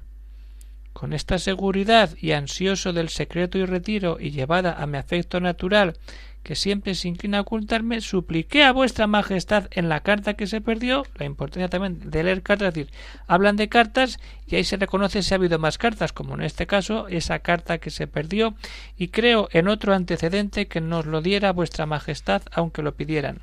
Con 0.94 1.14
esta 1.14 1.40
seguridad 1.40 2.12
y 2.20 2.34
ansioso 2.34 2.94
del 2.94 3.10
secreto 3.10 3.58
y 3.58 3.66
retiro 3.66 4.18
y 4.20 4.32
llevada 4.32 4.74
a 4.74 4.86
mi 4.86 4.98
afecto 4.98 5.40
natural, 5.40 5.98
que 6.44 6.56
siempre 6.56 6.96
se 6.96 7.08
inclina 7.08 7.40
a 7.40 7.42
ocultarme, 7.42 8.02
supliqué 8.02 8.64
a 8.64 8.72
vuestra 8.72 9.08
majestad 9.08 9.68
en 9.72 9.90
la 9.90 10.02
carta 10.02 10.34
que 10.34 10.48
se 10.48 10.60
perdió, 10.60 11.06
la 11.16 11.26
importancia 11.26 11.70
también 11.70 12.10
de 12.10 12.24
leer 12.24 12.42
cartas, 12.42 12.70
es 12.70 12.74
decir, 12.74 12.94
hablan 13.28 13.58
de 13.58 13.70
cartas 13.70 14.20
y 14.48 14.56
ahí 14.56 14.64
se 14.64 14.78
reconoce 14.78 15.22
si 15.22 15.34
ha 15.34 15.38
habido 15.38 15.60
más 15.60 15.78
cartas, 15.78 16.14
como 16.14 16.34
en 16.34 16.42
este 16.42 16.66
caso, 16.66 17.08
esa 17.08 17.40
carta 17.40 17.78
que 17.78 17.92
se 17.92 18.08
perdió, 18.08 18.56
y 18.98 19.10
creo 19.10 19.50
en 19.52 19.68
otro 19.68 19.94
antecedente 19.94 20.68
que 20.68 20.82
nos 20.82 21.06
lo 21.06 21.22
diera 21.22 21.54
vuestra 21.54 21.86
majestad, 21.86 22.42
aunque 22.52 22.82
lo 22.82 22.96
pidieran. 22.96 23.42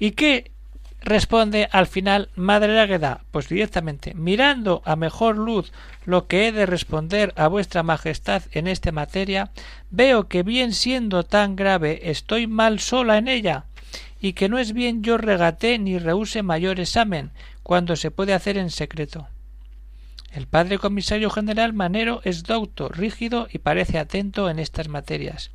¿Y 0.00 0.12
qué 0.12 0.50
Responde 1.04 1.68
al 1.70 1.86
final 1.86 2.30
Madre 2.34 2.80
Águeda, 2.80 3.24
pues 3.30 3.50
directamente, 3.50 4.14
mirando 4.14 4.80
a 4.86 4.96
mejor 4.96 5.36
luz 5.36 5.70
lo 6.06 6.26
que 6.26 6.48
he 6.48 6.52
de 6.52 6.64
responder 6.64 7.34
a 7.36 7.46
vuestra 7.46 7.82
Majestad 7.82 8.44
en 8.52 8.66
esta 8.66 8.90
materia, 8.90 9.50
veo 9.90 10.28
que 10.28 10.42
bien 10.42 10.72
siendo 10.72 11.22
tan 11.22 11.56
grave 11.56 12.10
estoy 12.10 12.46
mal 12.46 12.80
sola 12.80 13.18
en 13.18 13.28
ella, 13.28 13.66
y 14.18 14.32
que 14.32 14.48
no 14.48 14.56
es 14.56 14.72
bien 14.72 15.02
yo 15.02 15.18
regate 15.18 15.78
ni 15.78 15.98
rehúse 15.98 16.42
mayor 16.42 16.80
examen, 16.80 17.32
cuando 17.62 17.96
se 17.96 18.10
puede 18.10 18.32
hacer 18.32 18.56
en 18.56 18.70
secreto. 18.70 19.28
El 20.32 20.46
padre 20.46 20.78
comisario 20.78 21.28
general 21.28 21.74
Manero 21.74 22.22
es 22.24 22.44
docto, 22.44 22.88
rígido 22.88 23.46
y 23.52 23.58
parece 23.58 23.98
atento 23.98 24.48
en 24.48 24.58
estas 24.58 24.88
materias. 24.88 25.50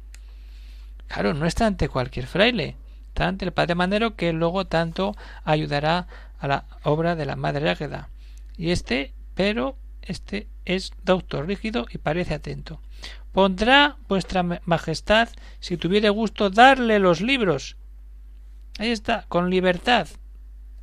Claro, 1.08 1.34
no 1.34 1.48
está 1.48 1.66
ante 1.66 1.90
cualquier 1.90 2.28
fraile 2.28 2.76
el 3.20 3.52
padre 3.52 3.76
Manero 3.76 4.16
que 4.16 4.32
luego 4.34 4.66
tanto 4.66 5.16
ayudará 5.44 6.08
a 6.40 6.48
la 6.48 6.66
obra 6.84 7.16
de 7.16 7.26
la 7.26 7.36
madre 7.36 7.70
Águeda. 7.70 8.10
Y 8.58 8.72
este, 8.72 9.14
pero 9.36 9.78
este 10.02 10.48
es 10.66 10.92
doctor 11.04 11.46
rígido 11.46 11.86
y 11.92 11.98
parece 11.98 12.34
atento. 12.34 12.82
Pondrá 13.32 13.98
vuestra 14.08 14.44
majestad, 14.44 15.30
si 15.60 15.78
tuviere 15.78 16.10
gusto, 16.10 16.50
darle 16.50 17.00
los 17.00 17.22
libros. 17.22 17.78
Ahí 18.80 18.92
está, 18.92 19.26
con 19.28 19.50
libertad. 19.50 20.08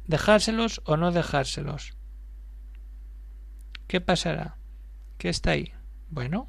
Dejárselos 0.07 0.83
o 0.85 0.97
no 0.97 1.11
dejárselos. 1.13 1.95
¿Qué 3.89 4.01
pasará? 4.01 4.57
¿Qué 5.19 5.29
está 5.29 5.53
ahí? 5.53 5.73
Bueno. 6.11 6.49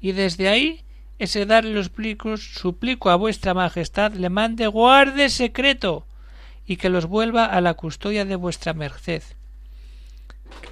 Y 0.00 0.12
desde 0.12 0.48
ahí 0.48 0.84
ese 1.22 1.46
darle 1.46 1.72
los 1.72 1.88
plicos, 1.88 2.54
suplico 2.54 3.08
a 3.10 3.16
vuestra 3.16 3.54
majestad 3.54 4.12
le 4.12 4.28
mande 4.28 4.66
guarde 4.66 5.28
secreto 5.28 6.04
y 6.66 6.78
que 6.78 6.88
los 6.88 7.06
vuelva 7.06 7.44
a 7.46 7.60
la 7.60 7.74
custodia 7.74 8.24
de 8.24 8.34
vuestra 8.34 8.74
merced. 8.74 9.22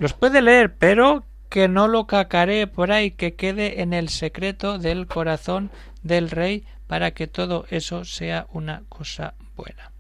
Los 0.01 0.13
puede 0.13 0.43
leer, 0.43 0.75
pero 0.75 1.25
que 1.49 1.69
no 1.69 1.87
lo 1.87 2.09
cacaree 2.09 2.67
por 2.67 2.91
ahí, 2.91 3.13
que 3.13 3.35
quede 3.35 3.81
en 3.83 3.93
el 3.93 4.09
secreto 4.09 4.79
del 4.79 5.07
corazón 5.07 5.71
del 6.03 6.31
rey 6.31 6.65
para 6.89 7.13
que 7.13 7.29
todo 7.29 7.67
eso 7.71 8.05
sea 8.05 8.49
una 8.53 8.83
cosa 8.89 9.35
buena. 9.57 9.93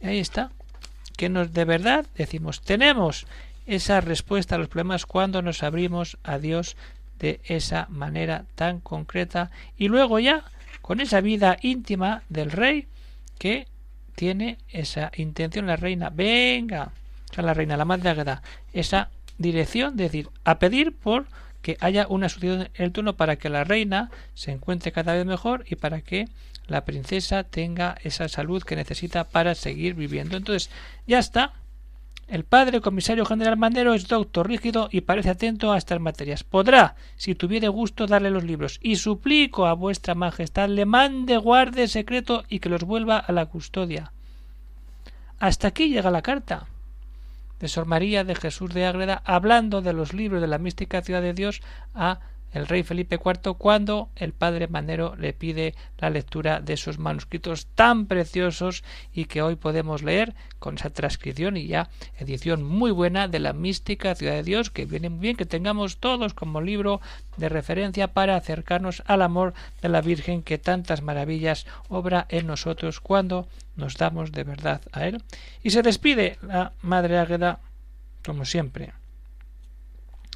Ahí 0.00 0.20
está. 0.20 0.52
Que 1.16 1.28
nos 1.28 1.52
de 1.52 1.64
verdad 1.64 2.06
decimos, 2.14 2.60
tenemos 2.60 3.26
esa 3.66 4.00
respuesta 4.00 4.54
a 4.54 4.58
los 4.58 4.68
problemas 4.68 5.06
cuando 5.06 5.42
nos 5.42 5.64
abrimos 5.64 6.18
a 6.22 6.38
Dios 6.38 6.76
de 7.20 7.40
esa 7.44 7.86
manera 7.90 8.44
tan 8.54 8.80
concreta 8.80 9.50
y 9.76 9.88
luego 9.88 10.18
ya 10.18 10.44
con 10.80 11.00
esa 11.00 11.20
vida 11.20 11.56
íntima 11.62 12.22
del 12.28 12.50
rey 12.50 12.88
que 13.38 13.66
tiene 14.14 14.58
esa 14.68 15.12
intención 15.16 15.66
la 15.66 15.76
reina 15.76 16.10
venga 16.10 16.92
o 17.30 17.34
sea 17.34 17.44
la 17.44 17.54
reina 17.54 17.76
la 17.76 17.84
madre 17.84 18.10
Águeda 18.10 18.42
esa 18.72 19.10
dirección 19.38 19.96
de 19.96 20.04
decir 20.04 20.28
a 20.44 20.58
pedir 20.58 20.94
por 20.96 21.26
que 21.62 21.76
haya 21.80 22.06
una 22.08 22.28
sucesión 22.28 22.62
en 22.74 22.84
el 22.84 22.92
turno 22.92 23.16
para 23.16 23.36
que 23.36 23.50
la 23.50 23.64
reina 23.64 24.10
se 24.34 24.52
encuentre 24.52 24.92
cada 24.92 25.14
vez 25.14 25.26
mejor 25.26 25.64
y 25.68 25.76
para 25.76 26.00
que 26.00 26.28
la 26.66 26.84
princesa 26.84 27.44
tenga 27.44 27.96
esa 28.02 28.28
salud 28.28 28.62
que 28.62 28.76
necesita 28.76 29.24
para 29.24 29.54
seguir 29.54 29.94
viviendo. 29.94 30.36
Entonces, 30.36 30.70
ya 31.06 31.18
está. 31.18 31.52
El 32.30 32.44
padre 32.44 32.80
comisario 32.80 33.26
general 33.26 33.56
Mandero 33.56 33.92
es 33.92 34.06
doctor 34.06 34.46
rígido 34.46 34.88
y 34.92 35.00
parece 35.00 35.30
atento 35.30 35.72
a 35.72 35.78
estas 35.78 35.98
materias. 35.98 36.44
Podrá, 36.44 36.94
si 37.16 37.34
tuviere 37.34 37.66
gusto, 37.66 38.06
darle 38.06 38.30
los 38.30 38.44
libros, 38.44 38.78
y 38.80 38.94
suplico 38.94 39.66
a 39.66 39.72
vuestra 39.72 40.14
majestad 40.14 40.68
le 40.68 40.86
mande 40.86 41.36
guarde 41.38 41.88
secreto 41.88 42.44
y 42.48 42.60
que 42.60 42.68
los 42.68 42.84
vuelva 42.84 43.18
a 43.18 43.32
la 43.32 43.46
custodia. 43.46 44.12
Hasta 45.40 45.66
aquí 45.66 45.88
llega 45.88 46.12
la 46.12 46.22
carta 46.22 46.68
de 47.58 47.66
Sor 47.66 47.86
María 47.86 48.22
de 48.22 48.36
Jesús 48.36 48.72
de 48.72 48.86
Ágreda 48.86 49.22
hablando 49.24 49.82
de 49.82 49.92
los 49.92 50.14
libros 50.14 50.40
de 50.40 50.46
la 50.46 50.58
mística 50.58 51.02
ciudad 51.02 51.22
de 51.22 51.34
Dios 51.34 51.62
a 51.96 52.20
el 52.52 52.66
rey 52.66 52.82
Felipe 52.82 53.20
IV 53.24 53.54
cuando 53.56 54.10
el 54.16 54.32
padre 54.32 54.68
Manero 54.68 55.14
le 55.16 55.32
pide 55.32 55.74
la 55.98 56.10
lectura 56.10 56.60
de 56.60 56.74
esos 56.74 56.98
manuscritos 56.98 57.66
tan 57.74 58.06
preciosos 58.06 58.84
y 59.12 59.26
que 59.26 59.42
hoy 59.42 59.56
podemos 59.56 60.02
leer 60.02 60.34
con 60.58 60.76
esa 60.76 60.90
transcripción 60.90 61.56
y 61.56 61.66
ya 61.66 61.88
edición 62.18 62.62
muy 62.62 62.90
buena 62.90 63.28
de 63.28 63.38
la 63.38 63.52
mística 63.52 64.14
ciudad 64.14 64.34
de 64.34 64.42
Dios 64.42 64.70
que 64.70 64.84
viene 64.84 65.08
muy 65.08 65.20
bien 65.20 65.36
que 65.36 65.46
tengamos 65.46 65.98
todos 65.98 66.34
como 66.34 66.60
libro 66.60 67.00
de 67.36 67.48
referencia 67.48 68.08
para 68.08 68.36
acercarnos 68.36 69.02
al 69.06 69.22
amor 69.22 69.54
de 69.82 69.88
la 69.88 70.00
Virgen 70.00 70.42
que 70.42 70.58
tantas 70.58 71.02
maravillas 71.02 71.66
obra 71.88 72.26
en 72.28 72.46
nosotros 72.46 73.00
cuando 73.00 73.48
nos 73.76 73.96
damos 73.96 74.32
de 74.32 74.44
verdad 74.44 74.80
a 74.92 75.06
él. 75.06 75.22
Y 75.62 75.70
se 75.70 75.82
despide 75.82 76.38
la 76.42 76.72
madre 76.82 77.18
Águeda 77.18 77.60
como 78.22 78.44
siempre 78.44 78.92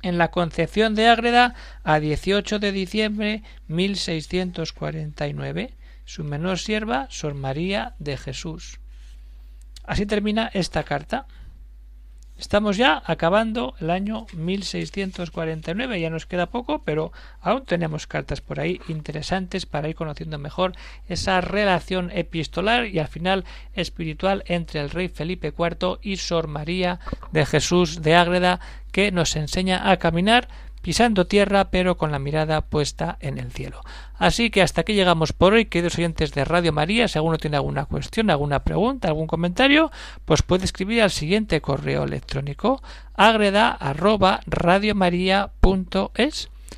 en 0.04 0.18
la 0.18 0.30
Concepción 0.30 0.94
de 0.94 1.08
Ágreda 1.08 1.54
a 1.82 1.98
18 1.98 2.58
de 2.58 2.72
diciembre 2.72 3.42
1649. 3.66 5.72
Su 6.04 6.22
menor 6.22 6.58
sierva, 6.58 7.06
Sor 7.10 7.32
María 7.34 7.94
de 7.98 8.18
Jesús. 8.18 8.78
Así 9.82 10.06
termina 10.06 10.48
esta 10.52 10.84
carta. 10.84 11.26
Estamos 12.36 12.76
ya 12.76 13.00
acabando 13.06 13.74
el 13.78 13.90
año 13.90 14.26
1649, 14.32 16.00
ya 16.00 16.10
nos 16.10 16.26
queda 16.26 16.46
poco, 16.46 16.82
pero 16.82 17.12
aún 17.40 17.64
tenemos 17.64 18.08
cartas 18.08 18.40
por 18.40 18.58
ahí 18.58 18.80
interesantes 18.88 19.66
para 19.66 19.88
ir 19.88 19.94
conociendo 19.94 20.36
mejor 20.38 20.72
esa 21.08 21.40
relación 21.40 22.10
epistolar 22.10 22.86
y 22.86 22.98
al 22.98 23.06
final 23.06 23.44
espiritual 23.74 24.42
entre 24.46 24.80
el 24.80 24.90
rey 24.90 25.08
Felipe 25.08 25.54
IV 25.56 26.00
y 26.02 26.16
Sor 26.16 26.48
María 26.48 26.98
de 27.30 27.46
Jesús 27.46 28.02
de 28.02 28.16
Ágreda, 28.16 28.58
que 28.90 29.12
nos 29.12 29.36
enseña 29.36 29.90
a 29.90 29.96
caminar 29.98 30.48
pisando 30.84 31.26
tierra 31.26 31.70
pero 31.70 31.96
con 31.96 32.12
la 32.12 32.18
mirada 32.18 32.60
puesta 32.60 33.16
en 33.20 33.38
el 33.38 33.50
cielo. 33.50 33.80
Así 34.18 34.50
que 34.50 34.60
hasta 34.60 34.82
aquí 34.82 34.92
llegamos 34.92 35.32
por 35.32 35.54
hoy, 35.54 35.64
queridos 35.64 35.96
oyentes 35.96 36.32
de 36.34 36.44
Radio 36.44 36.74
María. 36.74 37.08
Si 37.08 37.16
alguno 37.18 37.38
tiene 37.38 37.56
alguna 37.56 37.86
cuestión, 37.86 38.28
alguna 38.28 38.64
pregunta, 38.64 39.08
algún 39.08 39.26
comentario, 39.26 39.90
pues 40.26 40.42
puede 40.42 40.66
escribir 40.66 41.02
al 41.02 41.10
siguiente 41.10 41.62
correo 41.62 42.04
electrónico 42.04 42.82
agreda 43.14 43.70
arroba 43.70 44.40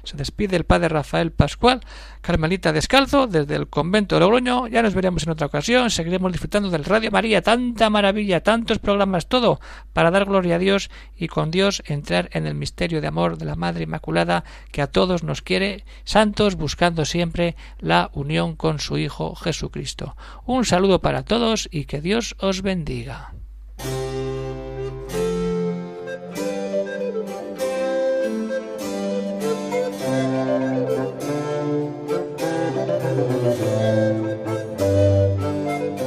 se 0.02 0.16
despide 0.16 0.56
el 0.56 0.64
padre 0.64 0.88
Rafael 0.88 1.32
Pascual, 1.32 1.80
Carmelita 2.20 2.72
Descalzo, 2.72 3.26
desde 3.26 3.54
el 3.54 3.68
convento 3.68 4.16
de 4.16 4.20
Logroño. 4.20 4.66
Ya 4.66 4.82
nos 4.82 4.94
veremos 4.94 5.22
en 5.24 5.30
otra 5.30 5.46
ocasión. 5.46 5.90
Seguiremos 5.90 6.32
disfrutando 6.32 6.70
del 6.70 6.84
Radio 6.84 7.10
María. 7.10 7.42
Tanta 7.42 7.90
maravilla, 7.90 8.42
tantos 8.42 8.78
programas, 8.78 9.28
todo 9.28 9.60
para 9.92 10.10
dar 10.10 10.24
gloria 10.24 10.56
a 10.56 10.58
Dios 10.58 10.90
y 11.16 11.28
con 11.28 11.50
Dios 11.50 11.82
entrar 11.86 12.28
en 12.32 12.46
el 12.46 12.54
misterio 12.54 13.00
de 13.00 13.06
amor 13.06 13.38
de 13.38 13.44
la 13.44 13.54
Madre 13.54 13.84
Inmaculada 13.84 14.44
que 14.72 14.82
a 14.82 14.88
todos 14.88 15.22
nos 15.22 15.42
quiere 15.42 15.84
santos, 16.04 16.56
buscando 16.56 17.04
siempre 17.04 17.56
la 17.78 18.10
unión 18.12 18.56
con 18.56 18.80
su 18.80 18.98
Hijo 18.98 19.34
Jesucristo. 19.36 20.16
Un 20.44 20.64
saludo 20.64 21.00
para 21.00 21.22
todos 21.22 21.68
y 21.70 21.84
que 21.84 22.00
Dios 22.00 22.34
os 22.40 22.62
bendiga. 22.62 23.35